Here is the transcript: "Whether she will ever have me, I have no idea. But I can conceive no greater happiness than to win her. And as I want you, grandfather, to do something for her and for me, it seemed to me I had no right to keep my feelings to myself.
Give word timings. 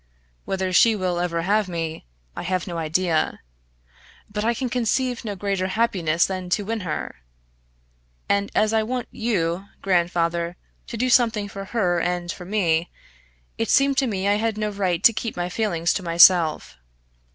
"Whether 0.45 0.73
she 0.73 0.95
will 0.95 1.19
ever 1.19 1.43
have 1.43 1.67
me, 1.67 2.07
I 2.35 2.41
have 2.41 2.65
no 2.65 2.79
idea. 2.79 3.41
But 4.31 4.43
I 4.43 4.55
can 4.55 4.67
conceive 4.67 5.23
no 5.23 5.35
greater 5.35 5.67
happiness 5.67 6.25
than 6.25 6.49
to 6.57 6.65
win 6.65 6.79
her. 6.79 7.17
And 8.27 8.51
as 8.55 8.73
I 8.73 8.81
want 8.81 9.09
you, 9.11 9.67
grandfather, 9.83 10.57
to 10.87 10.97
do 10.97 11.11
something 11.11 11.47
for 11.47 11.65
her 11.65 11.99
and 11.99 12.31
for 12.31 12.45
me, 12.45 12.89
it 13.59 13.69
seemed 13.69 13.99
to 13.99 14.07
me 14.07 14.27
I 14.27 14.37
had 14.37 14.57
no 14.57 14.71
right 14.71 15.03
to 15.03 15.13
keep 15.13 15.37
my 15.37 15.49
feelings 15.49 15.93
to 15.93 16.01
myself. 16.01 16.77